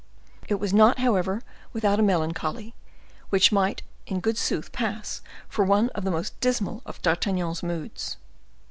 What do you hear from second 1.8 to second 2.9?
a melancholy,